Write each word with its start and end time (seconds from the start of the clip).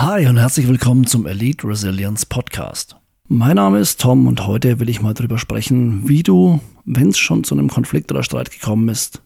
Hi 0.00 0.28
und 0.28 0.36
herzlich 0.36 0.68
willkommen 0.68 1.08
zum 1.08 1.26
Elite 1.26 1.66
Resilience 1.66 2.24
Podcast. 2.24 2.94
Mein 3.26 3.56
Name 3.56 3.80
ist 3.80 4.00
Tom 4.00 4.28
und 4.28 4.46
heute 4.46 4.78
will 4.78 4.88
ich 4.88 5.02
mal 5.02 5.12
darüber 5.12 5.38
sprechen, 5.38 6.08
wie 6.08 6.22
du, 6.22 6.60
wenn 6.84 7.08
es 7.08 7.18
schon 7.18 7.42
zu 7.42 7.56
einem 7.56 7.68
Konflikt 7.68 8.12
oder 8.12 8.22
Streit 8.22 8.52
gekommen 8.52 8.88
ist, 8.90 9.24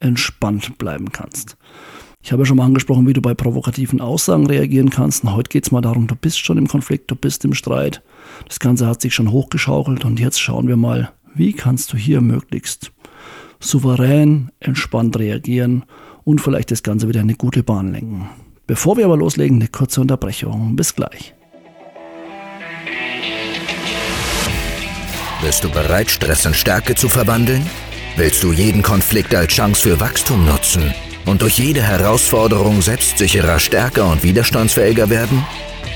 entspannt 0.00 0.78
bleiben 0.78 1.12
kannst. 1.12 1.58
Ich 2.22 2.32
habe 2.32 2.40
ja 2.40 2.46
schon 2.46 2.56
mal 2.56 2.64
angesprochen, 2.64 3.06
wie 3.06 3.12
du 3.12 3.20
bei 3.20 3.34
provokativen 3.34 4.00
Aussagen 4.00 4.46
reagieren 4.46 4.88
kannst. 4.88 5.24
Und 5.24 5.34
heute 5.34 5.50
geht 5.50 5.66
es 5.66 5.72
mal 5.72 5.82
darum, 5.82 6.06
du 6.06 6.16
bist 6.16 6.38
schon 6.38 6.56
im 6.56 6.68
Konflikt, 6.68 7.10
du 7.10 7.16
bist 7.16 7.44
im 7.44 7.52
Streit. 7.52 8.02
Das 8.48 8.60
Ganze 8.60 8.86
hat 8.86 9.02
sich 9.02 9.14
schon 9.14 9.30
hochgeschaukelt 9.30 10.06
und 10.06 10.20
jetzt 10.20 10.40
schauen 10.40 10.68
wir 10.68 10.78
mal, 10.78 11.12
wie 11.34 11.52
kannst 11.52 11.92
du 11.92 11.98
hier 11.98 12.22
möglichst 12.22 12.92
souverän, 13.60 14.50
entspannt 14.58 15.18
reagieren 15.18 15.84
und 16.24 16.40
vielleicht 16.40 16.70
das 16.70 16.82
Ganze 16.82 17.08
wieder 17.08 17.20
in 17.20 17.26
eine 17.26 17.36
gute 17.36 17.62
Bahn 17.62 17.92
lenken. 17.92 18.30
Bevor 18.66 18.96
wir 18.96 19.04
aber 19.04 19.16
loslegen, 19.16 19.58
eine 19.58 19.68
kurze 19.68 20.00
Unterbrechung. 20.00 20.74
Bis 20.74 20.94
gleich. 20.94 21.34
Bist 25.42 25.62
du 25.62 25.68
bereit, 25.68 26.10
Stress 26.10 26.46
in 26.46 26.54
Stärke 26.54 26.94
zu 26.94 27.08
verwandeln? 27.08 27.68
Willst 28.16 28.42
du 28.42 28.52
jeden 28.52 28.82
Konflikt 28.82 29.34
als 29.34 29.52
Chance 29.52 29.82
für 29.82 30.00
Wachstum 30.00 30.46
nutzen 30.46 30.94
und 31.26 31.42
durch 31.42 31.58
jede 31.58 31.82
Herausforderung 31.82 32.80
selbstsicherer, 32.80 33.58
stärker 33.58 34.10
und 34.10 34.22
widerstandsfähiger 34.22 35.10
werden? 35.10 35.44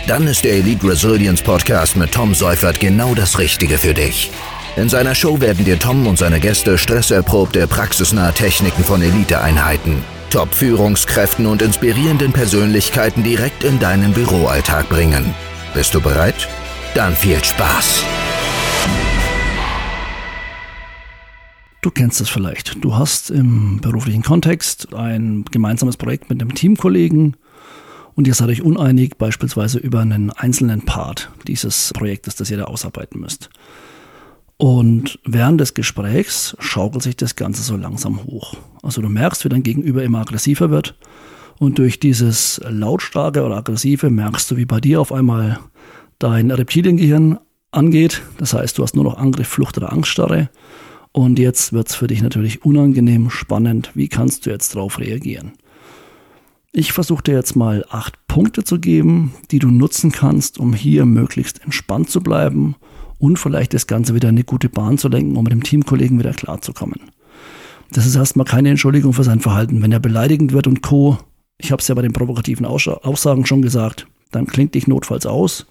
Dann 0.07 0.27
ist 0.27 0.45
der 0.45 0.53
Elite 0.53 0.87
Resilience 0.89 1.43
Podcast 1.43 1.97
mit 1.97 2.13
Tom 2.13 2.35
Seufert 2.35 2.81
genau 2.81 3.15
das 3.15 3.39
Richtige 3.39 3.79
für 3.79 3.95
dich. 3.95 4.31
In 4.77 4.91
seiner 4.91 5.15
Show 5.15 5.41
werden 5.41 5.65
dir 5.65 5.79
Tom 5.79 6.07
und 6.07 6.19
seine 6.19 6.41
Gäste 6.41 6.77
stresserprobte, 6.77 7.67
praxisnahe 7.67 8.35
Techniken 8.35 8.85
von 8.85 9.01
Eliteeinheiten 9.01 10.18
Top-Führungskräften 10.31 11.47
und 11.47 11.63
inspirierenden 11.63 12.33
Persönlichkeiten 12.33 13.23
direkt 13.23 13.65
in 13.65 13.79
deinen 13.79 14.13
Büroalltag 14.13 14.89
bringen. 14.89 15.35
Bist 15.75 15.95
du 15.95 16.01
bereit? 16.01 16.49
Dann 16.95 17.15
viel 17.15 17.43
Spaß! 17.43 18.05
Du 21.81 21.91
kennst 21.91 22.21
es 22.21 22.29
vielleicht. 22.29 22.85
Du 22.85 22.97
hast 22.97 23.31
im 23.31 23.81
beruflichen 23.81 24.23
Kontext 24.23 24.93
ein 24.95 25.45
gemeinsames 25.51 25.97
Projekt 25.97 26.29
mit 26.29 26.41
einem 26.41 26.55
Teamkollegen 26.55 27.37
und 28.15 28.27
ihr 28.27 28.35
seid 28.35 28.49
euch 28.49 28.63
uneinig, 28.63 29.17
beispielsweise 29.17 29.79
über 29.79 30.01
einen 30.01 30.31
einzelnen 30.31 30.85
Part 30.85 31.31
dieses 31.47 31.93
Projektes, 31.95 32.35
das 32.35 32.51
ihr 32.51 32.57
da 32.57 32.65
ausarbeiten 32.65 33.21
müsst. 33.21 33.49
Und 34.59 35.21
während 35.25 35.61
des 35.61 35.73
Gesprächs 35.73 36.57
schaukelt 36.59 37.05
sich 37.05 37.17
das 37.17 37.37
Ganze 37.37 37.63
so 37.63 37.77
langsam 37.77 38.25
hoch. 38.25 38.55
Also 38.83 39.01
du 39.01 39.09
merkst, 39.09 39.45
wie 39.45 39.49
dein 39.49 39.63
Gegenüber 39.63 40.03
immer 40.03 40.21
aggressiver 40.21 40.69
wird. 40.71 40.99
Und 41.61 41.79
durch 41.79 42.01
dieses 42.01 42.61
lautstarke 42.69 43.45
oder 43.45 43.57
aggressive 43.57 44.11
merkst 44.11 44.51
du, 44.51 44.57
wie 44.57 44.65
bei 44.65 44.81
dir 44.81 45.01
auf 45.01 45.13
einmal 45.13 45.61
dein 46.19 46.51
Reptiliengehirn 46.51 47.39
angeht. 47.71 48.23
Das 48.39 48.53
heißt, 48.53 48.77
du 48.77 48.83
hast 48.83 48.97
nur 48.97 49.05
noch 49.05 49.17
Angriff, 49.17 49.47
Flucht 49.47 49.77
oder 49.79 49.93
Angststarre. 49.93 50.51
Und 51.13 51.39
jetzt 51.39 51.73
wird 51.73 51.89
es 51.89 51.95
für 51.95 52.09
dich 52.09 52.21
natürlich 52.21 52.65
unangenehm, 52.65 53.31
spannend. 53.31 53.93
Wie 53.95 54.09
kannst 54.09 54.45
du 54.45 54.51
jetzt 54.51 54.75
darauf 54.75 54.99
reagieren? 54.99 55.53
Ich 56.73 56.93
versuche 56.93 57.23
dir 57.23 57.35
jetzt 57.35 57.55
mal 57.55 57.85
acht 57.91 58.27
Punkte 58.27 58.65
zu 58.65 58.81
geben, 58.81 59.35
die 59.53 59.61
du 59.61 59.69
nutzen 59.69 60.11
kannst, 60.11 60.59
um 60.59 60.73
hier 60.73 61.07
möglichst 61.07 61.63
entspannt 61.63 62.11
zu 62.11 62.21
bleiben 62.21 62.75
und 63.19 63.39
vielleicht 63.39 63.75
das 63.75 63.87
Ganze 63.87 64.15
wieder 64.15 64.29
in 64.29 64.37
eine 64.37 64.45
gute 64.45 64.69
Bahn 64.69 64.99
zu 64.99 65.09
lenken, 65.09 65.37
um 65.37 65.45
mit 65.45 65.53
dem 65.53 65.63
Teamkollegen 65.63 66.19
wieder 66.19 66.33
klarzukommen. 66.33 67.01
Das 67.91 68.07
ist 68.07 68.17
erstmal 68.17 68.47
keine 68.47 68.71
Entschuldigung 68.71 69.13
für 69.13 69.25
sein 69.25 69.41
Verhalten. 69.41 69.83
Wenn 69.83 69.93
er 69.93 70.01
beleidigend 70.01 70.53
wird 70.53 70.67
und 70.67 70.83
Co., 70.83 71.19
ich 71.59 71.73
habe 71.73 71.81
es 71.81 71.89
ja 71.89 71.95
bei 71.95 72.03
den 72.03 72.13
provokativen 72.13 72.67
Aussagen 72.67 73.47
schon 73.47 73.63
gesagt, 73.63 74.07
dann 74.31 74.47
klingt 74.47 74.75
dich 74.75 74.87
notfalls 74.87 75.27
aus. 75.27 75.67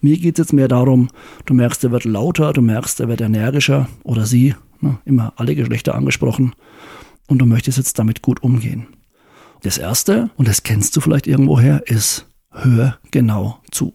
Mir 0.00 0.18
geht 0.18 0.38
es 0.38 0.46
jetzt 0.46 0.52
mehr 0.52 0.68
darum, 0.68 1.08
du 1.46 1.54
merkst, 1.54 1.82
er 1.84 1.92
wird 1.92 2.04
lauter, 2.04 2.52
du 2.52 2.60
merkst, 2.60 3.00
er 3.00 3.08
wird 3.08 3.20
energischer 3.20 3.88
oder 4.02 4.26
sie, 4.26 4.54
ne, 4.80 4.98
immer 5.04 5.32
alle 5.36 5.54
Geschlechter 5.54 5.94
angesprochen, 5.94 6.54
und 7.28 7.38
du 7.38 7.46
möchtest 7.46 7.78
jetzt 7.78 7.98
damit 7.98 8.20
gut 8.20 8.42
umgehen. 8.42 8.88
Das 9.62 9.78
erste, 9.78 10.30
und 10.36 10.48
das 10.48 10.64
kennst 10.64 10.96
du 10.96 11.00
vielleicht 11.00 11.28
irgendwoher, 11.28 11.84
ist, 11.86 12.26
hör 12.50 12.98
genau 13.12 13.60
zu. 13.70 13.92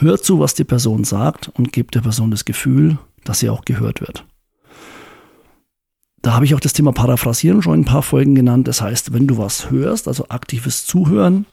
Hör 0.00 0.22
zu, 0.22 0.38
was 0.38 0.54
die 0.54 0.62
Person 0.62 1.02
sagt 1.02 1.48
und 1.48 1.72
gib 1.72 1.90
der 1.90 2.02
Person 2.02 2.30
das 2.30 2.44
Gefühl, 2.44 2.98
dass 3.24 3.40
sie 3.40 3.50
auch 3.50 3.64
gehört 3.64 4.00
wird. 4.00 4.24
Da 6.22 6.34
habe 6.34 6.44
ich 6.44 6.54
auch 6.54 6.60
das 6.60 6.72
Thema 6.72 6.92
Paraphrasieren 6.92 7.62
schon 7.62 7.74
in 7.74 7.80
ein 7.80 7.84
paar 7.84 8.04
Folgen 8.04 8.36
genannt. 8.36 8.68
Das 8.68 8.80
heißt, 8.80 9.12
wenn 9.12 9.26
du 9.26 9.38
was 9.38 9.72
hörst, 9.72 10.06
also 10.06 10.26
aktives 10.28 10.86
Zuhören, 10.86 11.46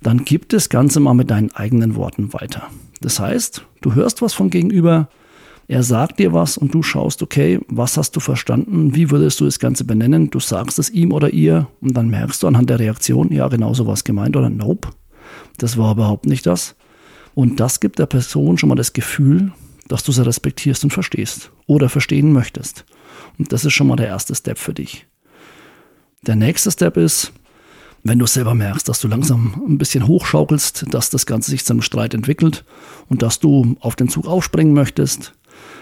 dann 0.00 0.24
gib 0.24 0.48
das 0.50 0.68
Ganze 0.68 1.00
mal 1.00 1.14
mit 1.14 1.30
deinen 1.30 1.50
eigenen 1.56 1.96
Worten 1.96 2.32
weiter. 2.32 2.68
Das 3.00 3.18
heißt, 3.18 3.66
du 3.80 3.94
hörst 3.94 4.22
was 4.22 4.32
vom 4.32 4.50
Gegenüber, 4.50 5.08
er 5.66 5.82
sagt 5.82 6.20
dir 6.20 6.32
was 6.32 6.56
und 6.56 6.72
du 6.74 6.84
schaust, 6.84 7.20
okay, 7.20 7.58
was 7.66 7.96
hast 7.96 8.14
du 8.14 8.20
verstanden? 8.20 8.94
Wie 8.94 9.10
würdest 9.10 9.40
du 9.40 9.44
das 9.44 9.58
Ganze 9.58 9.84
benennen? 9.84 10.30
Du 10.30 10.38
sagst 10.38 10.78
es 10.78 10.90
ihm 10.90 11.12
oder 11.12 11.32
ihr 11.32 11.66
und 11.80 11.96
dann 11.96 12.10
merkst 12.10 12.44
du 12.44 12.46
anhand 12.46 12.70
der 12.70 12.78
Reaktion, 12.78 13.32
ja, 13.32 13.48
genau 13.48 13.74
so 13.74 13.88
was 13.88 14.04
gemeint 14.04 14.36
oder 14.36 14.50
nope, 14.50 14.90
das 15.58 15.76
war 15.76 15.92
überhaupt 15.92 16.26
nicht 16.26 16.46
das. 16.46 16.76
Und 17.34 17.60
das 17.60 17.80
gibt 17.80 17.98
der 17.98 18.06
Person 18.06 18.58
schon 18.58 18.68
mal 18.68 18.74
das 18.74 18.92
Gefühl, 18.92 19.52
dass 19.88 20.04
du 20.04 20.12
sie 20.12 20.24
respektierst 20.24 20.84
und 20.84 20.90
verstehst 20.90 21.50
oder 21.66 21.88
verstehen 21.88 22.32
möchtest. 22.32 22.84
Und 23.38 23.52
das 23.52 23.64
ist 23.64 23.72
schon 23.72 23.86
mal 23.86 23.96
der 23.96 24.08
erste 24.08 24.34
Step 24.34 24.58
für 24.58 24.74
dich. 24.74 25.06
Der 26.22 26.36
nächste 26.36 26.70
Step 26.70 26.96
ist, 26.96 27.32
wenn 28.04 28.18
du 28.18 28.26
selber 28.26 28.54
merkst, 28.54 28.88
dass 28.88 29.00
du 29.00 29.08
langsam 29.08 29.54
ein 29.66 29.78
bisschen 29.78 30.06
hochschaukelst, 30.06 30.86
dass 30.90 31.10
das 31.10 31.26
Ganze 31.26 31.50
sich 31.50 31.64
zum 31.64 31.82
Streit 31.82 32.14
entwickelt 32.14 32.64
und 33.08 33.22
dass 33.22 33.38
du 33.38 33.76
auf 33.80 33.96
den 33.96 34.08
Zug 34.08 34.26
aufspringen 34.26 34.74
möchtest, 34.74 35.34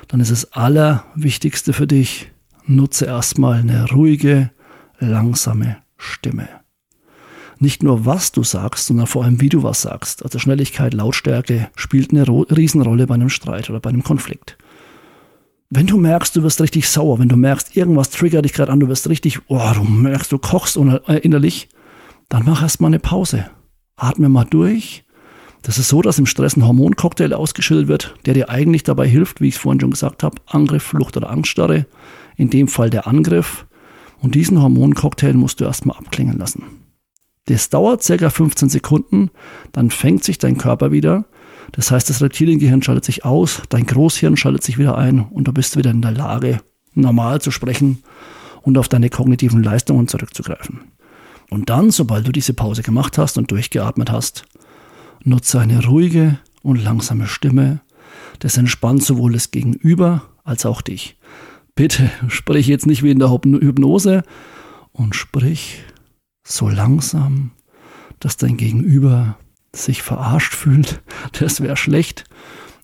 dann 0.09 0.21
ist 0.21 0.31
das 0.31 0.53
Allerwichtigste 0.53 1.73
für 1.73 1.87
dich, 1.87 2.31
nutze 2.67 3.07
erstmal 3.07 3.61
eine 3.61 3.91
ruhige, 3.91 4.51
langsame 4.99 5.79
Stimme 5.97 6.49
nicht 7.61 7.83
nur 7.83 8.07
was 8.07 8.33
du 8.33 8.43
sagst, 8.43 8.87
sondern 8.87 9.07
vor 9.07 9.23
allem 9.23 9.41
wie 9.41 9.51
du 9.51 9.63
was 9.63 9.83
sagst. 9.83 10.25
Also 10.25 10.39
Schnelligkeit, 10.39 10.95
Lautstärke 10.95 11.69
spielt 11.77 12.11
eine 12.11 12.27
Riesenrolle 12.27 13.07
bei 13.07 13.15
einem 13.15 13.29
Streit 13.29 13.69
oder 13.69 13.81
bei 13.81 13.91
einem 13.91 14.03
Konflikt. 14.03 14.57
Wenn 15.69 15.87
du 15.87 15.99
merkst, 15.99 16.35
du 16.35 16.43
wirst 16.43 16.61
richtig 16.61 16.89
sauer, 16.89 17.19
wenn 17.19 17.29
du 17.29 17.37
merkst, 17.37 17.77
irgendwas 17.77 18.11
triggert 18.11 18.45
dich 18.45 18.55
gerade 18.55 18.73
an, 18.73 18.81
du 18.81 18.89
wirst 18.89 19.09
richtig, 19.09 19.41
oh, 19.49 19.71
du 19.75 19.85
merkst, 19.85 20.33
du 20.33 20.39
kochst 20.39 20.77
äh, 20.77 21.19
innerlich, 21.19 21.69
dann 22.29 22.45
mach 22.45 22.63
erstmal 22.63 22.89
eine 22.89 22.99
Pause. 22.99 23.51
Atme 23.95 24.31
mal 24.31 24.47
durch. 24.47 25.05
Das 25.63 25.77
ist 25.77 25.89
so, 25.89 26.01
dass 26.01 26.19
im 26.19 26.27
Stress 26.27 26.57
ein 26.57 26.67
Hormoncocktail 26.67 27.35
ausgeschüttet 27.35 27.89
wird, 27.89 28.15
der 28.25 28.33
dir 28.33 28.49
eigentlich 28.49 28.85
dabei 28.85 29.07
hilft, 29.07 29.43
wie 29.43 29.49
ich 29.49 29.57
es 29.57 29.61
vorhin 29.61 29.81
schon 29.81 29.91
gesagt 29.91 30.23
habe, 30.23 30.41
Angriff, 30.47 30.83
Flucht 30.83 31.19
oder 31.19 31.29
Angststarre. 31.29 31.85
In 32.37 32.49
dem 32.49 32.67
Fall 32.67 32.89
der 32.89 33.07
Angriff. 33.07 33.67
Und 34.21 34.35
diesen 34.35 34.61
Hormoncocktail 34.61 35.35
musst 35.35 35.61
du 35.61 35.67
erstmal 35.67 35.99
abklingen 35.99 36.39
lassen. 36.39 36.80
Das 37.51 37.69
dauert 37.69 38.05
circa 38.05 38.31
15 38.31 38.69
Sekunden, 38.69 39.31
dann 39.73 39.91
fängt 39.91 40.23
sich 40.23 40.39
dein 40.39 40.57
Körper 40.57 40.93
wieder. 40.93 41.25
Das 41.73 41.91
heißt, 41.91 42.09
das 42.09 42.23
Reptiliengehirn 42.23 42.81
schaltet 42.81 43.05
sich 43.05 43.25
aus, 43.25 43.63
dein 43.71 43.87
Großhirn 43.87 44.37
schaltet 44.37 44.63
sich 44.63 44.79
wieder 44.79 44.97
ein 44.97 45.19
und 45.19 45.49
du 45.49 45.53
bist 45.53 45.77
wieder 45.77 45.91
in 45.91 46.01
der 46.01 46.13
Lage, 46.13 46.61
normal 46.95 47.41
zu 47.41 47.51
sprechen 47.51 48.05
und 48.63 48.79
auf 48.79 48.89
deine 48.89 49.11
kognitiven 49.11 49.65
Leistungen 49.65 50.07
zurückzugreifen. 50.07 50.83
Und 51.51 51.71
dann, 51.71 51.91
sobald 51.91 52.29
du 52.29 52.31
diese 52.31 52.55
Pause 52.55 52.83
gemacht 52.83 53.19
hast 53.19 53.37
und 53.37 53.51
durchgeatmet 53.51 54.13
hast, 54.13 54.45
nutze 55.25 55.59
eine 55.59 55.85
ruhige 55.85 56.39
und 56.63 56.77
langsame 56.77 57.27
Stimme. 57.27 57.81
Das 58.39 58.59
entspannt 58.59 59.03
sowohl 59.03 59.33
das 59.33 59.51
Gegenüber 59.51 60.23
als 60.45 60.65
auch 60.67 60.83
dich. 60.83 61.17
Bitte 61.75 62.11
sprich 62.29 62.69
jetzt 62.69 62.87
nicht 62.87 63.03
wie 63.03 63.11
in 63.11 63.19
der 63.19 63.33
Hypnose 63.33 64.23
und 64.93 65.17
sprich 65.17 65.83
so 66.51 66.69
langsam, 66.69 67.53
dass 68.19 68.37
dein 68.37 68.57
Gegenüber 68.57 69.37
sich 69.75 70.03
verarscht 70.03 70.55
fühlt. 70.55 71.03
Das 71.39 71.61
wäre 71.61 71.77
schlecht. 71.77 72.25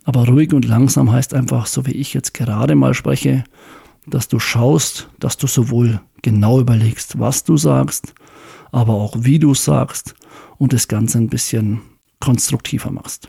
Aber 0.05 0.27
ruhig 0.27 0.53
und 0.53 0.65
langsam 0.65 1.11
heißt 1.11 1.35
einfach, 1.35 1.67
so 1.67 1.85
wie 1.85 1.93
ich 1.93 2.15
jetzt 2.15 2.33
gerade 2.33 2.77
mal 2.77 2.95
spreche, 2.95 3.43
dass 4.07 4.29
du 4.29 4.39
schaust, 4.39 5.09
dass 5.19 5.37
du 5.37 5.49
sowohl 5.49 6.01
genau 6.23 6.61
überlegst, 6.61 7.19
was 7.19 7.43
du 7.43 7.57
sagst, 7.57 8.15
aber 8.71 8.95
auch 8.95 9.17
wie 9.19 9.41
du 9.41 9.53
sagst 9.55 10.15
und 10.59 10.73
das 10.73 10.87
Ganze 10.87 11.19
ein 11.19 11.29
bisschen 11.29 11.81
konstruktiver 12.21 12.93
machst. 12.93 13.29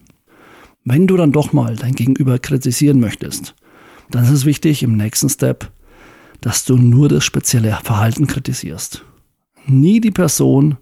Wenn 0.83 1.07
du 1.07 1.17
dann 1.17 1.31
doch 1.31 1.51
mal 1.51 1.75
dein 1.75 1.95
Gegenüber 1.95 2.37
kritisieren 2.37 2.99
möchtest, 2.99 3.55
dann 4.11 4.23
ist 4.23 4.29
es 4.29 4.45
wichtig 4.45 4.83
im 4.83 4.95
nächsten 4.95 5.29
Step, 5.29 5.71
dass 6.41 6.63
du 6.63 6.77
nur 6.77 7.09
das 7.09 7.25
spezielle 7.25 7.79
Verhalten 7.83 8.27
kritisierst 8.27 9.03
nie 9.69 10.01
die 10.01 10.11
Person, 10.11 10.77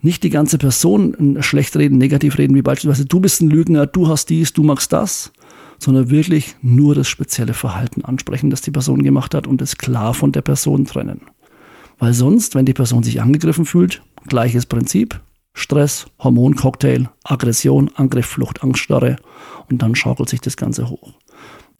nicht 0.00 0.22
die 0.24 0.30
ganze 0.30 0.58
Person 0.58 1.38
schlecht 1.40 1.76
reden, 1.76 1.98
negativ 1.98 2.38
reden, 2.38 2.56
wie 2.56 2.62
beispielsweise 2.62 3.06
du 3.06 3.20
bist 3.20 3.40
ein 3.40 3.50
Lügner, 3.50 3.86
du 3.86 4.08
hast 4.08 4.30
dies, 4.30 4.52
du 4.52 4.62
machst 4.62 4.92
das, 4.92 5.32
sondern 5.78 6.10
wirklich 6.10 6.56
nur 6.60 6.94
das 6.94 7.08
spezielle 7.08 7.54
Verhalten 7.54 8.04
ansprechen, 8.04 8.50
das 8.50 8.60
die 8.62 8.70
Person 8.70 9.02
gemacht 9.02 9.34
hat 9.34 9.46
und 9.46 9.62
es 9.62 9.78
klar 9.78 10.14
von 10.14 10.32
der 10.32 10.42
Person 10.42 10.84
trennen. 10.84 11.22
Weil 11.98 12.14
sonst, 12.14 12.54
wenn 12.54 12.66
die 12.66 12.74
Person 12.74 13.02
sich 13.02 13.20
angegriffen 13.20 13.64
fühlt, 13.64 14.02
gleiches 14.26 14.66
Prinzip, 14.66 15.20
Stress, 15.54 16.06
Hormoncocktail, 16.18 17.08
Aggression, 17.24 17.90
Angriff, 17.94 18.26
Flucht, 18.26 18.62
Angststarre 18.62 19.16
und 19.70 19.82
dann 19.82 19.94
schaukelt 19.94 20.28
sich 20.28 20.40
das 20.40 20.56
Ganze 20.56 20.88
hoch. 20.88 21.12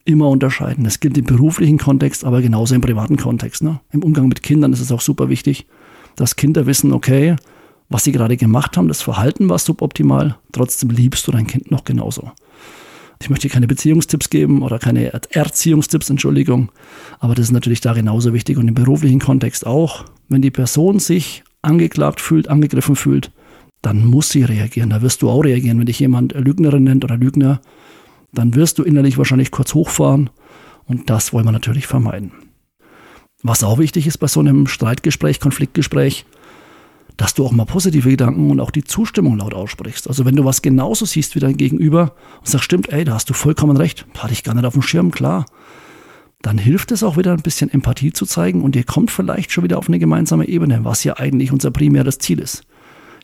Immer 0.04 0.28
unterscheiden. 0.28 0.84
Das 0.84 1.00
gilt 1.00 1.16
im 1.16 1.24
beruflichen 1.24 1.78
Kontext, 1.78 2.24
aber 2.24 2.42
genauso 2.42 2.74
im 2.74 2.80
privaten 2.80 3.16
Kontext. 3.16 3.62
Ne? 3.62 3.80
Im 3.90 4.02
Umgang 4.02 4.28
mit 4.28 4.42
Kindern 4.42 4.72
ist 4.72 4.80
es 4.80 4.92
auch 4.92 5.00
super 5.00 5.28
wichtig, 5.28 5.66
dass 6.16 6.36
Kinder 6.36 6.66
wissen, 6.66 6.92
okay, 6.92 7.36
was 7.88 8.04
sie 8.04 8.12
gerade 8.12 8.36
gemacht 8.36 8.76
haben, 8.76 8.88
das 8.88 9.02
Verhalten 9.02 9.48
war 9.48 9.58
suboptimal, 9.58 10.36
trotzdem 10.52 10.90
liebst 10.90 11.26
du 11.26 11.32
dein 11.32 11.46
Kind 11.46 11.70
noch 11.70 11.84
genauso. 11.84 12.32
Ich 13.20 13.30
möchte 13.30 13.48
keine 13.48 13.68
Beziehungstipps 13.68 14.30
geben 14.30 14.62
oder 14.62 14.78
keine 14.78 15.12
Erziehungstipps, 15.12 16.10
Entschuldigung, 16.10 16.72
aber 17.20 17.34
das 17.34 17.46
ist 17.46 17.52
natürlich 17.52 17.80
da 17.80 17.92
genauso 17.92 18.32
wichtig 18.32 18.58
und 18.58 18.66
im 18.66 18.74
beruflichen 18.74 19.20
Kontext 19.20 19.66
auch. 19.66 20.04
Wenn 20.28 20.42
die 20.42 20.50
Person 20.50 20.98
sich 20.98 21.44
angeklagt 21.60 22.20
fühlt, 22.20 22.48
angegriffen 22.48 22.96
fühlt, 22.96 23.30
dann 23.80 24.06
muss 24.06 24.30
sie 24.30 24.42
reagieren. 24.42 24.90
Da 24.90 25.02
wirst 25.02 25.22
du 25.22 25.30
auch 25.30 25.44
reagieren. 25.44 25.78
Wenn 25.78 25.86
dich 25.86 26.00
jemand 26.00 26.32
Lügnerin 26.32 26.84
nennt 26.84 27.04
oder 27.04 27.16
Lügner, 27.16 27.60
dann 28.32 28.54
wirst 28.54 28.78
du 28.78 28.82
innerlich 28.82 29.18
wahrscheinlich 29.18 29.50
kurz 29.50 29.74
hochfahren 29.74 30.30
und 30.86 31.10
das 31.10 31.32
wollen 31.32 31.44
wir 31.44 31.52
natürlich 31.52 31.86
vermeiden. 31.86 32.32
Was 33.42 33.64
auch 33.64 33.78
wichtig 33.78 34.06
ist 34.06 34.18
bei 34.18 34.28
so 34.28 34.40
einem 34.40 34.66
Streitgespräch, 34.66 35.40
Konfliktgespräch, 35.40 36.24
dass 37.16 37.34
du 37.34 37.44
auch 37.44 37.52
mal 37.52 37.66
positive 37.66 38.08
Gedanken 38.08 38.50
und 38.50 38.60
auch 38.60 38.70
die 38.70 38.84
Zustimmung 38.84 39.38
laut 39.38 39.54
aussprichst. 39.54 40.08
Also 40.08 40.24
wenn 40.24 40.36
du 40.36 40.44
was 40.44 40.62
genauso 40.62 41.04
siehst 41.04 41.34
wie 41.34 41.40
dein 41.40 41.56
Gegenüber 41.56 42.14
und 42.38 42.48
sagst, 42.48 42.64
stimmt, 42.64 42.92
ey, 42.92 43.04
da 43.04 43.14
hast 43.14 43.28
du 43.28 43.34
vollkommen 43.34 43.76
recht, 43.76 44.06
hatte 44.16 44.32
ich 44.32 44.44
gar 44.44 44.54
nicht 44.54 44.64
auf 44.64 44.72
dem 44.72 44.82
Schirm, 44.82 45.10
klar, 45.10 45.46
dann 46.40 46.58
hilft 46.58 46.90
es 46.90 47.02
auch 47.02 47.16
wieder 47.16 47.32
ein 47.32 47.42
bisschen 47.42 47.70
Empathie 47.70 48.12
zu 48.12 48.26
zeigen 48.26 48.62
und 48.62 48.74
ihr 48.74 48.84
kommt 48.84 49.10
vielleicht 49.10 49.52
schon 49.52 49.64
wieder 49.64 49.78
auf 49.78 49.88
eine 49.88 49.98
gemeinsame 49.98 50.48
Ebene, 50.48 50.84
was 50.84 51.04
ja 51.04 51.16
eigentlich 51.16 51.52
unser 51.52 51.70
primäres 51.70 52.18
Ziel 52.18 52.40
ist. 52.40 52.64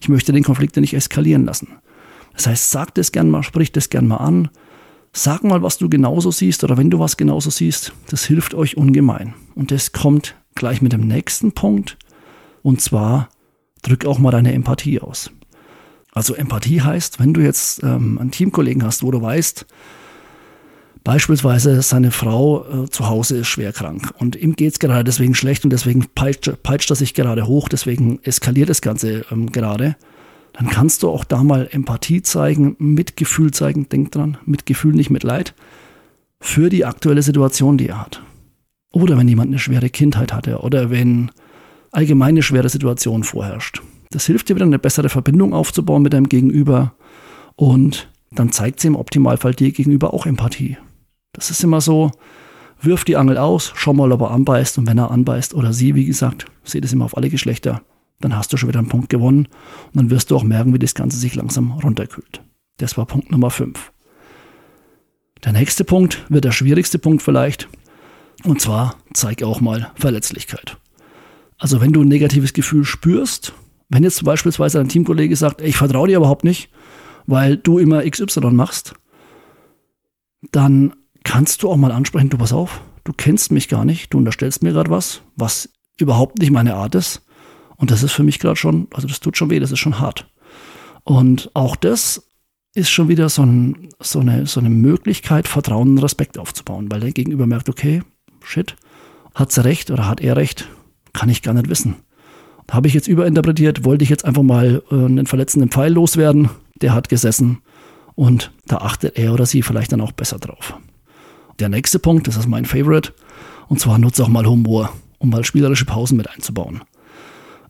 Ich 0.01 0.09
möchte 0.09 0.33
den 0.33 0.45
Konflikt 0.45 0.77
nicht 0.77 0.95
eskalieren 0.95 1.45
lassen. 1.45 1.69
Das 2.35 2.47
heißt, 2.47 2.71
sag 2.71 2.95
das 2.95 3.11
gern 3.11 3.31
mal, 3.31 3.43
sprich 3.43 3.73
das 3.73 3.91
gern 3.91 4.07
mal 4.07 4.19
an, 4.19 4.49
sag 5.23 5.45
mal, 5.45 5.63
was 5.63 5.79
du 5.79 5.89
genauso 5.89 6.31
siehst 6.31 6.65
oder 6.65 6.77
wenn 6.77 6.91
du 6.91 6.99
was 6.99 7.17
genauso 7.17 7.51
siehst, 7.51 7.93
das 8.09 8.25
hilft 8.25 8.55
euch 8.55 8.77
ungemein. 8.77 9.35
Und 9.55 9.71
das 9.71 9.93
kommt 9.93 10.35
gleich 10.55 10.83
mit 10.83 10.93
dem 10.93 11.07
nächsten 11.07 11.53
Punkt 11.53 11.99
und 12.63 12.81
zwar 12.81 13.29
drück 13.83 14.07
auch 14.07 14.19
mal 14.19 14.31
deine 14.31 14.53
Empathie 14.53 15.01
aus. 15.01 15.31
Also 16.13 16.35
Empathie 16.35 16.83
heißt, 16.83 17.21
wenn 17.21 17.35
du 17.35 17.41
jetzt 17.41 17.83
ähm, 17.83 18.19
einen 18.19 18.31
Teamkollegen 18.31 18.83
hast, 18.83 19.03
wo 19.03 19.11
du 19.11 19.21
weißt, 19.23 19.67
beispielsweise 21.05 21.81
seine 21.83 22.11
Frau 22.11 22.85
äh, 22.85 22.91
zu 22.91 23.09
Hause 23.09 23.39
ist 23.39 23.49
schwer 23.49 23.73
krank 23.73 24.13
und 24.19 24.37
ihm 24.37 24.57
geht 24.57 24.73
es 24.73 24.79
gerade 24.79 25.05
deswegen 25.05 25.35
schlecht 25.35 25.65
und 25.65 25.71
deswegen 25.71 26.07
peitscht, 26.15 26.63
peitscht 26.63 26.91
er 26.91 26.97
sich 26.97 27.15
gerade 27.15 27.47
hoch, 27.47 27.69
deswegen 27.69 28.21
eskaliert 28.25 28.69
das 28.69 28.81
Ganze 28.81 29.25
ähm, 29.31 29.53
gerade, 29.53 29.97
dann 30.53 30.69
kannst 30.69 31.03
du 31.03 31.11
auch 31.11 31.25
da 31.25 31.45
mal 31.45 31.69
Empathie 31.71 32.23
zeigen, 32.23 32.77
Mitgefühl 32.79 33.53
zeigen, 33.53 33.89
denk 33.89 34.13
dran, 34.13 34.39
Mitgefühl, 34.45 34.95
nicht 34.95 35.11
mit 35.11 35.23
Leid, 35.23 35.55
für 36.41 36.69
die 36.69 36.85
aktuelle 36.85 37.23
Situation, 37.23 37.79
die 37.79 37.89
er 37.89 38.01
hat. 38.01 38.23
Oder 38.93 39.19
wenn 39.19 39.29
jemand 39.29 39.49
eine 39.49 39.59
schwere 39.59 39.91
Kindheit 39.91 40.33
hatte 40.33 40.61
oder 40.61 40.91
wenn 40.91 41.31
allgemeine 41.93 42.43
schwere 42.43 42.69
Situation 42.69 43.25
vorherrscht. 43.25 43.83
Das 44.11 44.27
hilft 44.27 44.49
dir 44.49 44.57
wieder 44.57 44.65
eine 44.65 44.79
bessere 44.79 45.09
Verbindung 45.09 45.53
aufzubauen 45.53 46.03
mit 46.03 46.13
deinem 46.13 46.29
Gegenüber 46.29 46.95
und 47.57 48.09
dann 48.31 48.53
zeigt 48.53 48.81
sie 48.81 48.89
im 48.89 48.97
Optimalfall 48.97 49.55
dir 49.55 49.73
gegenüber 49.73 50.15
auch 50.15 50.27
Empathie. 50.27 50.79
Das 51.33 51.51
ist 51.51 51.63
immer 51.63 51.81
so, 51.81 52.11
wirf 52.81 53.05
die 53.05 53.17
Angel 53.17 53.37
aus, 53.37 53.73
schau 53.75 53.93
mal, 53.93 54.13
ob 54.13 54.23
er 54.23 54.31
anbeißt 54.31 54.79
und 54.79 54.87
wenn 54.87 54.99
er 54.99 55.11
anbeißt 55.11 55.55
oder 55.55 55.73
sie, 55.73 55.95
wie 55.95 56.05
gesagt, 56.05 56.47
seht 56.65 56.85
es 56.85 56.93
immer 56.93 57.05
auf 57.05 57.17
alle 57.17 57.31
Geschlechter, 57.31 57.83
dann 58.21 58.37
hast 58.37 58.53
du 58.53 58.57
schon 58.57 58.69
wieder 58.69 58.79
einen 58.79 58.89
Punkt 58.89 59.09
gewonnen 59.09 59.47
und 59.87 59.97
dann 59.97 60.11
wirst 60.11 60.31
du 60.31 60.37
auch 60.37 60.45
merken, 60.45 60.75
wie 60.75 60.79
das 60.79 60.95
Ganze 60.95 61.19
sich 61.19 61.35
langsam 61.35 61.73
runterkühlt. 61.73 62.43
Das 62.79 62.97
war 62.97 63.07
Punkt 63.07 63.31
Nummer 63.31 63.51
5. 63.51 63.93
Der 65.45 65.53
nächste 65.53 65.85
Punkt 65.85 66.25
wird 66.29 66.45
der 66.45 66.53
schwierigste 66.53 66.99
Punkt 66.99 67.23
vielleicht 67.23 67.69
und 68.45 68.61
zwar 68.61 68.97
zeig 69.15 69.43
auch 69.43 69.61
mal 69.61 69.93
Verletzlichkeit. 69.97 70.79
Also 71.59 71.81
wenn 71.81 71.93
du 71.93 72.03
ein 72.03 72.09
negatives 72.09 72.53
Gefühl 72.53 72.85
spürst, 72.85 73.53
wenn 73.89 74.05
jetzt 74.05 74.25
beispielsweise 74.25 74.81
ein 74.81 74.89
Teamkollege 74.89 75.35
sagt, 75.35 75.61
ich 75.61 75.77
vertraue 75.77 76.09
dir 76.09 76.19
überhaupt 76.19 76.45
nicht, 76.45 76.71
weil 77.27 77.57
du 77.57 77.79
immer 77.79 78.09
XY 78.09 78.51
machst, 78.53 78.95
dann 80.53 80.95
kannst 81.25 81.63
du 81.63 81.71
auch 81.71 81.77
mal 81.77 81.93
ansprechen, 81.93 82.31
du 82.31 82.39
pass 82.39 82.53
auf, 82.53 82.81
du 83.05 83.13
kennst 83.13 83.51
mich 83.51 83.69
gar 83.69 83.85
nicht, 83.85 84.13
du 84.13 84.19
unterstellst 84.19 84.63
mir 84.63 84.73
gerade 84.73 84.91
was, 84.91 85.23
was 85.37 85.69
überhaupt 85.99 86.39
nicht 86.39 86.51
meine 86.51 86.75
Art 86.75 86.95
ist. 86.95 87.23
Und 87.79 87.91
das 87.91 88.03
ist 88.03 88.13
für 88.13 88.25
mich 88.25 88.39
gerade 88.39 88.57
schon, 88.57 88.89
also 88.93 89.09
das 89.09 89.21
tut 89.21 89.37
schon 89.37 89.51
weh, 89.51 89.61
das 89.61 89.73
ist 89.73 89.79
schon 89.79 90.01
hart. 90.01 90.29
Und 91.05 91.51
auch 91.55 91.77
das 91.77 92.29
ist 92.75 92.91
schon 92.91 93.09
wieder 93.09 93.29
so, 93.29 93.43
ein, 93.43 93.89
so, 94.01 94.21
eine, 94.21 94.47
so 94.47 94.61
eine 94.61 94.69
Möglichkeit, 94.69 95.49
Vertrauen 95.49 95.91
und 95.91 95.99
Respekt 95.99 96.39
aufzubauen, 96.39 96.91
weil 96.91 97.01
der 97.01 97.13
Gegenüber 97.13 97.47
merkt, 97.47 97.69
okay, 97.69 98.03
shit, 98.45 98.77
hat 99.35 99.53
sie 99.53 99.65
recht 99.65 99.91
oder 99.91 100.07
hat 100.07 100.21
er 100.21 100.37
recht, 100.37 100.69
kann 101.13 101.29
ich 101.29 101.43
gar 101.43 101.55
nicht 101.55 101.71
wissen. 101.71 101.97
Habe 102.71 102.89
ich 102.89 102.95
jetzt 102.95 103.09
überinterpretiert, 103.09 103.85
wollte 103.85 104.05
ich 104.05 104.11
jetzt 104.11 104.25
einfach 104.25 104.43
mal 104.43 104.83
äh, 104.91 104.95
einen 104.95 105.27
verletzenden 105.27 105.71
Pfeil 105.71 105.93
loswerden, 105.93 106.51
der 106.83 106.93
hat 106.93 107.09
gesessen 107.09 107.63
und 108.15 108.53
da 108.67 108.79
achtet 108.79 109.17
er 109.17 109.33
oder 109.33 109.47
sie 109.47 109.63
vielleicht 109.63 109.93
dann 109.93 110.01
auch 110.01 110.13
besser 110.13 110.39
drauf. 110.39 110.75
Der 111.61 111.69
nächste 111.69 111.99
Punkt, 111.99 112.29
das 112.29 112.37
ist 112.37 112.49
mein 112.49 112.67
Favorite, 112.67 113.15
und 113.69 113.81
zwar 113.81 113.99
nutze 113.99 114.23
auch 114.23 114.29
mal 114.29 114.47
Humor, 114.47 114.93
um 115.19 115.31
mal 115.31 115.45
spielerische 115.45 115.87
Pausen 115.87 116.17
mit 116.17 116.29
einzubauen. 116.29 116.83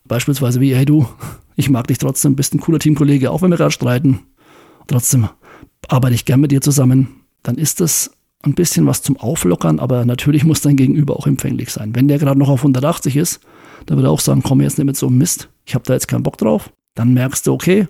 Beispielsweise 0.08 0.60
wie, 0.60 0.74
hey 0.74 0.84
du, 0.84 1.06
ich 1.56 1.70
mag 1.70 1.86
dich 1.86 1.98
trotzdem, 1.98 2.36
bist 2.36 2.54
ein 2.54 2.60
cooler 2.60 2.78
Teamkollege, 2.78 3.30
auch 3.30 3.42
wenn 3.42 3.50
wir 3.50 3.56
gerade 3.56 3.70
streiten. 3.70 4.20
Trotzdem 4.86 5.28
arbeite 5.88 6.14
ich 6.14 6.24
gern 6.24 6.40
mit 6.40 6.50
dir 6.50 6.60
zusammen. 6.60 7.22
Dann 7.42 7.56
ist 7.56 7.80
das 7.80 8.10
ein 8.42 8.54
bisschen 8.54 8.86
was 8.86 9.02
zum 9.02 9.16
Auflockern, 9.16 9.78
aber 9.78 10.04
natürlich 10.04 10.44
muss 10.44 10.60
dein 10.60 10.76
Gegenüber 10.76 11.16
auch 11.16 11.26
empfänglich 11.26 11.70
sein. 11.70 11.94
Wenn 11.94 12.08
der 12.08 12.18
gerade 12.18 12.38
noch 12.38 12.48
auf 12.48 12.60
180 12.60 13.16
ist, 13.16 13.40
dann 13.86 13.96
würde 13.96 14.08
er 14.08 14.12
auch 14.12 14.20
sagen, 14.20 14.42
komm 14.42 14.60
jetzt 14.60 14.78
nicht 14.78 14.86
mit 14.86 14.96
so 14.96 15.06
einem 15.06 15.18
Mist, 15.18 15.48
ich 15.64 15.74
habe 15.74 15.84
da 15.84 15.94
jetzt 15.94 16.08
keinen 16.08 16.22
Bock 16.22 16.38
drauf. 16.38 16.70
Dann 16.94 17.14
merkst 17.14 17.46
du, 17.46 17.52
okay, 17.52 17.88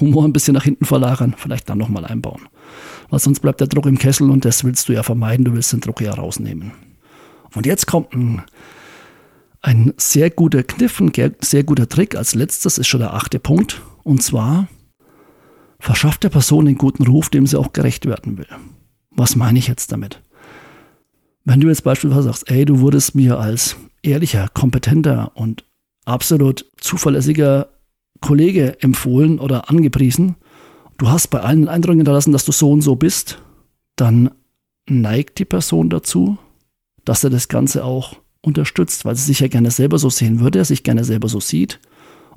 Humor 0.00 0.24
ein 0.24 0.32
bisschen 0.32 0.54
nach 0.54 0.64
hinten 0.64 0.84
verlagern, 0.84 1.34
vielleicht 1.36 1.68
dann 1.68 1.78
nochmal 1.78 2.04
einbauen. 2.04 2.42
Weil 3.10 3.18
sonst 3.18 3.40
bleibt 3.40 3.60
der 3.60 3.66
Druck 3.66 3.86
im 3.86 3.98
Kessel 3.98 4.30
und 4.30 4.44
das 4.44 4.64
willst 4.64 4.88
du 4.88 4.92
ja 4.92 5.02
vermeiden, 5.02 5.44
du 5.44 5.52
willst 5.52 5.72
den 5.72 5.80
Druck 5.80 6.00
ja 6.00 6.12
rausnehmen. 6.12 6.72
Und 7.54 7.66
jetzt 7.66 7.86
kommt 7.86 8.12
ein, 8.12 8.42
ein 9.60 9.92
sehr 9.96 10.30
guter 10.30 10.62
Kniff, 10.62 11.00
ein 11.00 11.12
sehr 11.40 11.64
guter 11.64 11.88
Trick. 11.88 12.16
Als 12.16 12.34
letztes 12.34 12.78
ist 12.78 12.86
schon 12.86 13.00
der 13.00 13.14
achte 13.14 13.38
Punkt. 13.38 13.82
Und 14.04 14.22
zwar 14.22 14.68
verschafft 15.80 16.24
der 16.24 16.30
Person 16.30 16.66
den 16.66 16.78
guten 16.78 17.06
Ruf, 17.06 17.28
dem 17.28 17.46
sie 17.46 17.58
auch 17.58 17.72
gerecht 17.72 18.06
werden 18.06 18.38
will. 18.38 18.48
Was 19.10 19.36
meine 19.36 19.58
ich 19.58 19.68
jetzt 19.68 19.92
damit? 19.92 20.22
Wenn 21.44 21.60
du 21.60 21.68
jetzt 21.68 21.84
beispielsweise 21.84 22.24
sagst, 22.24 22.50
ey, 22.50 22.64
du 22.64 22.80
wurdest 22.80 23.14
mir 23.14 23.38
als 23.38 23.76
ehrlicher, 24.02 24.48
kompetenter 24.52 25.32
und 25.34 25.64
absolut 26.04 26.66
zuverlässiger 26.76 27.68
Kollege 28.20 28.80
empfohlen 28.82 29.38
oder 29.38 29.70
angepriesen, 29.70 30.36
du 30.98 31.08
hast 31.08 31.28
bei 31.28 31.40
allen 31.40 31.62
den 31.62 31.68
Eindruck 31.68 31.96
hinterlassen, 31.96 32.32
dass 32.32 32.44
du 32.44 32.52
so 32.52 32.70
und 32.70 32.82
so 32.82 32.96
bist, 32.96 33.40
dann 33.96 34.30
neigt 34.88 35.38
die 35.38 35.44
Person 35.44 35.90
dazu, 35.90 36.38
dass 37.04 37.24
er 37.24 37.30
das 37.30 37.48
Ganze 37.48 37.84
auch 37.84 38.16
unterstützt, 38.48 39.04
weil 39.04 39.14
sie 39.14 39.24
sich 39.24 39.40
ja 39.40 39.48
gerne 39.48 39.70
selber 39.70 39.98
so 39.98 40.10
sehen 40.10 40.40
würde, 40.40 40.58
er 40.58 40.64
sich 40.64 40.82
gerne 40.82 41.04
selber 41.04 41.28
so 41.28 41.40
sieht. 41.40 41.78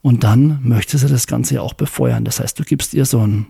Und 0.02 0.24
dann 0.24 0.60
möchte 0.64 0.98
sie 0.98 1.08
das 1.08 1.28
Ganze 1.28 1.56
ja 1.56 1.62
auch 1.62 1.74
befeuern. 1.74 2.26
Das 2.26 2.40
heißt, 2.40 2.60
du 2.60 2.64
gibst 2.64 2.94
ihr 2.94 3.06
so 3.06 3.20
ein 3.20 3.48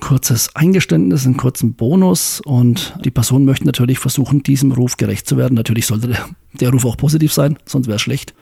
kurzes 0.00 0.54
Eingeständnis, 0.56 1.26
einen 1.26 1.36
kurzen 1.36 1.74
Bonus 1.74 2.40
und 2.40 2.94
die 3.04 3.10
Person 3.10 3.44
möchte 3.44 3.66
natürlich 3.66 3.98
versuchen, 3.98 4.42
diesem 4.42 4.72
Ruf 4.72 4.96
gerecht 4.96 5.28
zu 5.28 5.36
werden. 5.36 5.54
Natürlich 5.54 5.86
sollte 5.86 6.08
der, 6.08 6.28
der 6.54 6.70
Ruf 6.70 6.84
auch 6.84 6.96
positiv 6.96 7.32
sein, 7.32 7.58
sonst 7.66 7.86
wäre 7.86 7.96
es 7.96 8.02
schlecht. 8.02 8.34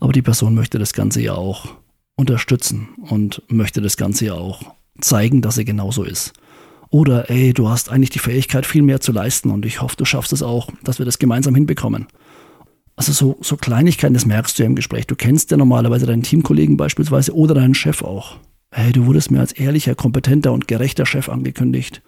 Aber 0.00 0.12
die 0.12 0.22
Person 0.22 0.54
möchte 0.54 0.78
das 0.78 0.92
Ganze 0.92 1.22
ja 1.22 1.34
auch 1.34 1.68
unterstützen 2.16 2.88
und 3.08 3.42
möchte 3.48 3.80
das 3.80 3.96
Ganze 3.96 4.26
ja 4.26 4.34
auch 4.34 4.62
zeigen, 5.00 5.40
dass 5.40 5.58
er 5.58 5.64
genauso 5.64 6.04
ist. 6.04 6.32
Oder, 6.90 7.28
ey, 7.30 7.52
du 7.52 7.68
hast 7.68 7.90
eigentlich 7.90 8.10
die 8.10 8.18
Fähigkeit, 8.20 8.66
viel 8.66 8.82
mehr 8.82 9.00
zu 9.00 9.10
leisten 9.10 9.50
und 9.50 9.66
ich 9.66 9.82
hoffe, 9.82 9.96
du 9.96 10.04
schaffst 10.04 10.32
es 10.32 10.42
auch, 10.42 10.68
dass 10.84 10.98
wir 10.98 11.06
das 11.06 11.18
gemeinsam 11.18 11.54
hinbekommen. 11.54 12.06
Also 12.96 13.12
so, 13.12 13.36
so 13.40 13.56
Kleinigkeiten, 13.56 14.14
das 14.14 14.26
merkst 14.26 14.58
du 14.58 14.62
ja 14.62 14.68
im 14.68 14.76
Gespräch. 14.76 15.06
Du 15.06 15.16
kennst 15.16 15.50
ja 15.50 15.56
normalerweise 15.56 16.06
deinen 16.06 16.22
Teamkollegen 16.22 16.76
beispielsweise 16.76 17.34
oder 17.34 17.54
deinen 17.54 17.74
Chef 17.74 18.02
auch 18.02 18.38
hey, 18.74 18.92
du 18.92 19.06
wurdest 19.06 19.30
mir 19.30 19.38
als 19.38 19.52
ehrlicher, 19.52 19.94
kompetenter 19.94 20.52
und 20.52 20.66
gerechter 20.66 21.06
Chef 21.06 21.28
angekündigt. 21.28 22.02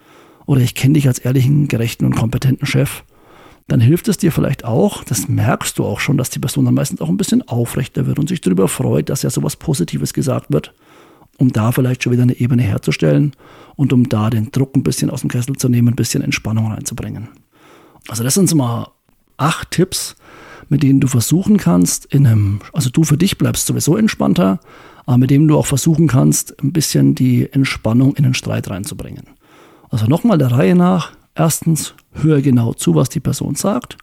Oder 0.45 0.61
ich 0.61 0.75
kenne 0.75 0.95
dich 0.95 1.07
als 1.07 1.19
ehrlichen, 1.19 1.67
gerechten 1.69 2.05
und 2.05 2.15
kompetenten 2.15 2.67
Chef. 2.67 3.03
Dann 3.67 3.79
hilft 3.79 4.07
es 4.07 4.17
dir 4.17 4.31
vielleicht 4.31 4.65
auch, 4.65 5.03
das 5.03 5.27
merkst 5.27 5.77
du 5.79 5.85
auch 5.85 5.99
schon, 5.99 6.17
dass 6.17 6.29
die 6.29 6.39
Person 6.39 6.65
dann 6.65 6.73
meistens 6.73 7.01
auch 7.01 7.09
ein 7.09 7.17
bisschen 7.17 7.47
aufrechter 7.47 8.05
wird 8.05 8.19
und 8.19 8.29
sich 8.29 8.41
darüber 8.41 8.67
freut, 8.67 9.09
dass 9.09 9.23
ja 9.23 9.29
sowas 9.29 9.55
Positives 9.55 10.13
gesagt 10.13 10.51
wird, 10.51 10.73
um 11.37 11.51
da 11.51 11.71
vielleicht 11.71 12.03
schon 12.03 12.13
wieder 12.13 12.23
eine 12.23 12.37
Ebene 12.37 12.63
herzustellen 12.63 13.33
und 13.75 13.91
um 13.93 14.07
da 14.07 14.29
den 14.29 14.51
Druck 14.51 14.75
ein 14.75 14.83
bisschen 14.83 15.09
aus 15.09 15.21
dem 15.21 15.29
Kessel 15.29 15.55
zu 15.55 15.69
nehmen, 15.69 15.89
ein 15.89 15.95
bisschen 15.95 16.21
Entspannung 16.21 16.71
reinzubringen. 16.71 17.29
Also 18.07 18.23
das 18.23 18.33
sind 18.33 18.49
so 18.49 18.55
mal 18.55 18.87
acht 19.37 19.71
Tipps, 19.71 20.15
mit 20.69 20.83
denen 20.83 20.99
du 20.99 21.07
versuchen 21.07 21.57
kannst, 21.57 22.05
in 22.05 22.27
einem, 22.27 22.59
also 22.73 22.89
du 22.89 23.03
für 23.03 23.17
dich 23.17 23.37
bleibst 23.37 23.67
sowieso 23.67 23.95
entspannter, 23.95 24.59
aber 25.05 25.17
mit 25.17 25.29
dem 25.29 25.47
du 25.47 25.57
auch 25.57 25.65
versuchen 25.65 26.07
kannst, 26.07 26.61
ein 26.61 26.73
bisschen 26.73 27.15
die 27.15 27.51
Entspannung 27.51 28.15
in 28.15 28.23
den 28.23 28.33
Streit 28.33 28.69
reinzubringen. 28.69 29.23
Also 29.89 30.05
nochmal 30.07 30.37
der 30.37 30.51
Reihe 30.51 30.75
nach. 30.75 31.13
Erstens, 31.33 31.93
höre 32.11 32.41
genau 32.41 32.73
zu, 32.73 32.95
was 32.95 33.09
die 33.09 33.19
Person 33.19 33.55
sagt. 33.55 33.97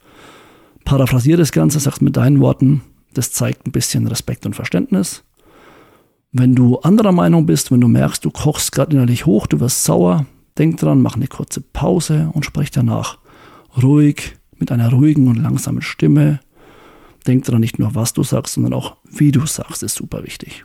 Paraphrasiere 0.85 1.39
das 1.39 1.53
Ganze, 1.53 1.81
sag's 1.81 2.01
mit 2.01 2.17
deinen 2.17 2.41
Worten. 2.41 2.83
Das 3.13 3.33
zeigt 3.33 3.67
ein 3.67 3.73
bisschen 3.73 4.07
Respekt 4.07 4.47
und 4.47 4.55
Verständnis. 4.55 5.25
Wenn 6.33 6.55
du 6.55 6.79
anderer 6.79 7.13
Meinung 7.13 7.47
bist, 7.47 7.71
wenn 7.71 7.81
du 7.81 7.89
merkst, 7.89 8.25
du 8.25 8.31
kochst 8.31 8.73
gerade 8.73 8.97
innerlich 8.97 9.27
hoch, 9.27 9.47
du 9.47 9.61
wirst 9.61 9.85
sauer, 9.85 10.27
denk 10.59 10.79
dran, 10.79 11.03
mach 11.03 11.17
eine 11.17 11.29
kurze 11.29 11.61
Pause 11.61 12.31
und 12.33 12.45
sprich 12.45 12.71
danach 12.71 13.19
ruhig, 13.81 14.37
mit 14.59 14.73
einer 14.73 14.91
ruhigen 14.91 15.29
und 15.29 15.37
langsamen 15.37 15.83
Stimme. 15.83 16.41
Denk 17.27 17.45
dran, 17.45 17.61
nicht 17.61 17.79
nur 17.79 17.95
was 17.95 18.13
du 18.13 18.23
sagst, 18.23 18.55
sondern 18.55 18.75
auch 18.75 18.97
wie 19.11 19.33
du 19.33 19.47
sagst, 19.47 19.83
ist 19.83 19.95
super 19.97 20.25
wichtig. 20.25 20.65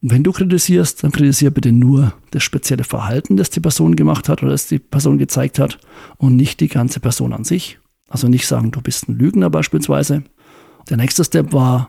Wenn 0.00 0.22
du 0.22 0.30
kritisierst, 0.30 1.02
dann 1.02 1.10
kritisiere 1.10 1.50
bitte 1.50 1.72
nur 1.72 2.14
das 2.30 2.44
spezielle 2.44 2.84
Verhalten, 2.84 3.36
das 3.36 3.50
die 3.50 3.58
Person 3.58 3.96
gemacht 3.96 4.28
hat 4.28 4.42
oder 4.42 4.52
das 4.52 4.68
die 4.68 4.78
Person 4.78 5.18
gezeigt 5.18 5.58
hat 5.58 5.78
und 6.18 6.36
nicht 6.36 6.60
die 6.60 6.68
ganze 6.68 7.00
Person 7.00 7.32
an 7.32 7.42
sich. 7.42 7.80
Also 8.08 8.28
nicht 8.28 8.46
sagen, 8.46 8.70
du 8.70 8.80
bist 8.80 9.08
ein 9.08 9.18
Lügner 9.18 9.50
beispielsweise. 9.50 10.22
Der 10.88 10.96
nächste 10.96 11.24
Step 11.24 11.52
war, 11.52 11.88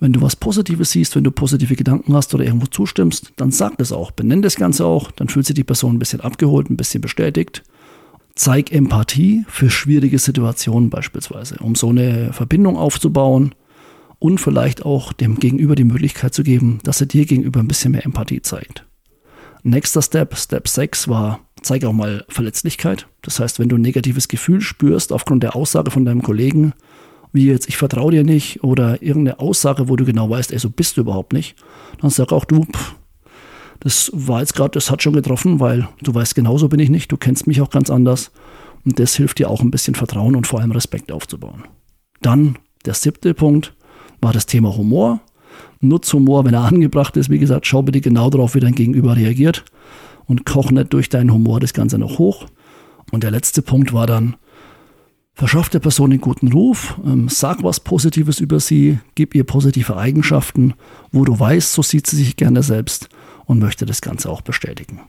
wenn 0.00 0.12
du 0.12 0.22
was 0.22 0.36
Positives 0.36 0.90
siehst, 0.90 1.14
wenn 1.14 1.24
du 1.24 1.30
positive 1.30 1.76
Gedanken 1.76 2.14
hast 2.14 2.34
oder 2.34 2.44
irgendwo 2.44 2.66
zustimmst, 2.66 3.32
dann 3.36 3.50
sag 3.50 3.76
das 3.78 3.92
auch, 3.92 4.10
benenn 4.10 4.42
das 4.42 4.56
Ganze 4.56 4.84
auch, 4.84 5.10
dann 5.10 5.28
fühlt 5.28 5.46
sich 5.46 5.54
die 5.54 5.64
Person 5.64 5.96
ein 5.96 5.98
bisschen 5.98 6.20
abgeholt, 6.20 6.70
ein 6.70 6.76
bisschen 6.76 7.00
bestätigt. 7.00 7.62
Zeig 8.36 8.70
Empathie 8.70 9.46
für 9.48 9.70
schwierige 9.70 10.18
Situationen 10.18 10.90
beispielsweise, 10.90 11.56
um 11.56 11.74
so 11.74 11.88
eine 11.88 12.34
Verbindung 12.34 12.76
aufzubauen 12.76 13.54
und 14.18 14.40
vielleicht 14.40 14.84
auch 14.84 15.14
dem 15.14 15.36
Gegenüber 15.38 15.74
die 15.74 15.84
Möglichkeit 15.84 16.34
zu 16.34 16.42
geben, 16.42 16.78
dass 16.82 17.00
er 17.00 17.06
dir 17.06 17.24
gegenüber 17.24 17.60
ein 17.60 17.68
bisschen 17.68 17.92
mehr 17.92 18.04
Empathie 18.04 18.42
zeigt. 18.42 18.84
Nächster 19.62 20.02
Step, 20.02 20.36
Step 20.36 20.68
6 20.68 21.08
war, 21.08 21.40
zeige 21.62 21.88
auch 21.88 21.94
mal 21.94 22.24
Verletzlichkeit. 22.28 23.08
Das 23.22 23.40
heißt, 23.40 23.58
wenn 23.58 23.70
du 23.70 23.76
ein 23.76 23.82
negatives 23.82 24.28
Gefühl 24.28 24.60
spürst 24.60 25.12
aufgrund 25.12 25.42
der 25.42 25.56
Aussage 25.56 25.90
von 25.90 26.04
deinem 26.04 26.22
Kollegen, 26.22 26.74
wie 27.32 27.46
jetzt, 27.46 27.68
ich 27.68 27.76
vertraue 27.78 28.12
dir 28.12 28.22
nicht 28.22 28.62
oder 28.62 29.02
irgendeine 29.02 29.40
Aussage, 29.40 29.88
wo 29.88 29.96
du 29.96 30.04
genau 30.04 30.28
weißt, 30.28 30.52
ey, 30.52 30.58
so 30.58 30.70
bist 30.70 30.98
du 30.98 31.00
überhaupt 31.00 31.32
nicht, 31.32 31.56
dann 32.00 32.10
sag 32.10 32.32
auch 32.32 32.44
du, 32.44 32.64
pff, 32.64 32.96
das 33.80 34.10
war 34.14 34.40
jetzt 34.40 34.54
gerade, 34.54 34.70
das 34.70 34.90
hat 34.90 35.02
schon 35.02 35.12
getroffen, 35.12 35.60
weil 35.60 35.88
du 36.02 36.14
weißt, 36.14 36.34
genauso 36.34 36.68
bin 36.68 36.80
ich 36.80 36.90
nicht, 36.90 37.10
du 37.12 37.16
kennst 37.16 37.46
mich 37.46 37.60
auch 37.60 37.70
ganz 37.70 37.90
anders. 37.90 38.30
Und 38.84 38.98
das 38.98 39.16
hilft 39.16 39.38
dir 39.38 39.50
auch 39.50 39.60
ein 39.60 39.70
bisschen 39.70 39.94
Vertrauen 39.94 40.36
und 40.36 40.46
vor 40.46 40.60
allem 40.60 40.70
Respekt 40.70 41.10
aufzubauen. 41.10 41.64
Dann 42.22 42.56
der 42.84 42.94
siebte 42.94 43.34
Punkt, 43.34 43.74
war 44.20 44.32
das 44.32 44.46
Thema 44.46 44.76
Humor. 44.76 45.20
Nutz 45.80 46.12
Humor, 46.12 46.44
wenn 46.44 46.54
er 46.54 46.64
angebracht 46.64 47.16
ist. 47.16 47.30
Wie 47.30 47.38
gesagt, 47.38 47.66
schau 47.66 47.82
bitte 47.82 48.00
genau 48.00 48.30
darauf, 48.30 48.54
wie 48.54 48.60
dein 48.60 48.74
Gegenüber 48.74 49.16
reagiert 49.16 49.64
und 50.26 50.46
koch 50.46 50.70
nicht 50.70 50.92
durch 50.92 51.08
deinen 51.08 51.32
Humor 51.32 51.60
das 51.60 51.74
Ganze 51.74 51.98
noch 51.98 52.18
hoch. 52.18 52.46
Und 53.12 53.22
der 53.22 53.30
letzte 53.30 53.62
Punkt 53.62 53.92
war 53.92 54.06
dann, 54.06 54.36
verschaff 55.34 55.68
der 55.68 55.80
Person 55.80 56.12
einen 56.12 56.20
guten 56.20 56.50
Ruf, 56.50 56.98
ähm, 57.04 57.28
sag 57.28 57.62
was 57.62 57.80
Positives 57.80 58.40
über 58.40 58.58
sie, 58.58 58.98
gib 59.14 59.34
ihr 59.34 59.44
positive 59.44 59.96
Eigenschaften, 59.96 60.74
wo 61.12 61.24
du 61.24 61.38
weißt, 61.38 61.72
so 61.72 61.82
sieht 61.82 62.06
sie 62.06 62.16
sich 62.16 62.36
gerne 62.36 62.62
selbst 62.62 63.08
und 63.46 63.58
möchte 63.58 63.86
das 63.86 64.00
Ganze 64.00 64.28
auch 64.30 64.42
bestätigen. 64.42 65.00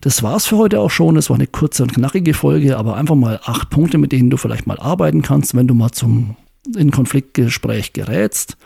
Das 0.00 0.22
war's 0.22 0.46
für 0.46 0.58
heute 0.58 0.80
auch 0.80 0.90
schon. 0.90 1.16
Es 1.16 1.30
war 1.30 1.36
eine 1.36 1.46
kurze 1.46 1.82
und 1.82 1.94
knackige 1.94 2.34
Folge, 2.34 2.76
aber 2.76 2.96
einfach 2.96 3.14
mal 3.14 3.40
acht 3.44 3.70
Punkte, 3.70 3.98
mit 3.98 4.12
denen 4.12 4.30
du 4.30 4.36
vielleicht 4.36 4.66
mal 4.66 4.78
arbeiten 4.78 5.22
kannst, 5.22 5.56
wenn 5.56 5.66
du 5.66 5.74
mal 5.74 5.90
zum 5.90 6.36
in 6.76 6.90
Konfliktgespräch 6.90 7.92
gerätst. 7.92 8.56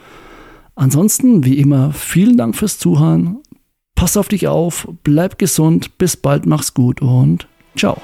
Ansonsten, 0.75 1.45
wie 1.45 1.59
immer, 1.59 1.93
vielen 1.93 2.37
Dank 2.37 2.57
fürs 2.57 2.79
Zuhören. 2.79 3.39
Pass 3.95 4.17
auf 4.17 4.29
dich 4.29 4.49
auf, 4.49 4.89
bleib 5.05 5.39
gesund, 5.39 5.99
bis 5.99 6.17
bald, 6.17 6.47
mach's 6.47 6.73
gut 6.73 7.03
und 7.03 7.47
ciao. 7.77 8.01